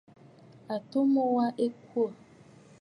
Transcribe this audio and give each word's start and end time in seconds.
Àtu 0.73 0.99
mu 1.11 1.23
wa 1.35 1.45
a 1.65 1.67
kwô. 1.85 2.03